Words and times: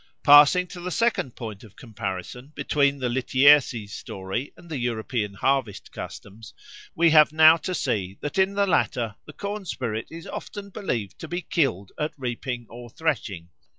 Passing 0.23 0.65
to 0.69 0.79
the 0.81 0.89
second 0.89 1.35
point 1.35 1.63
of 1.63 1.75
comparison 1.75 2.53
between 2.55 2.97
the 2.97 3.07
Lityerses 3.07 3.91
story 3.91 4.51
and 4.57 4.71
European 4.71 5.35
harvest 5.35 5.91
customs, 5.91 6.55
we 6.95 7.11
have 7.11 7.31
now 7.31 7.55
to 7.57 7.75
see 7.75 8.17
that 8.19 8.39
in 8.39 8.55
the 8.55 8.65
latter 8.65 9.13
the 9.27 9.33
corn 9.33 9.63
spirit 9.63 10.07
is 10.09 10.25
often 10.25 10.71
believed 10.71 11.19
to 11.19 11.27
be 11.27 11.43
killed 11.43 11.91
at 11.99 12.13
reaping 12.17 12.65
or 12.67 12.89
threshing. 12.89 13.49